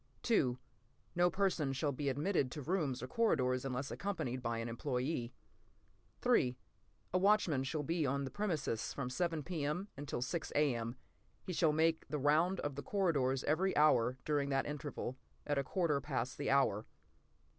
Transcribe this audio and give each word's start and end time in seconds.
li> 0.31 0.57
No 1.15 1.29
person 1.29 1.73
shall 1.73 1.91
be 1.91 2.09
admitted 2.09 2.49
to 2.49 2.63
rooms 2.63 3.03
or 3.03 3.07
corridors 3.07 3.63
unless 3.63 3.91
accompanied 3.91 4.41
by 4.41 4.57
an 4.57 4.67
employee. 4.67 5.31
A 6.25 7.17
watchman 7.19 7.63
shall 7.63 7.83
be 7.83 8.03
on 8.03 8.23
the 8.23 8.31
premises 8.31 8.93
from 8.95 9.11
7 9.11 9.43
P.M. 9.43 9.89
until 9.95 10.23
6 10.23 10.49
A.M. 10.55 10.95
He 11.43 11.53
shall 11.53 11.71
make 11.71 12.07
the 12.07 12.17
round 12.17 12.59
of 12.61 12.73
the 12.73 12.81
corridors 12.81 13.43
every 13.43 13.77
hour 13.77 14.17
during 14.25 14.49
that 14.49 14.65
interval, 14.65 15.19
at 15.45 15.59
a 15.59 15.63
quarter 15.63 16.01
past 16.01 16.39
the 16.39 16.49
hour. 16.49 16.87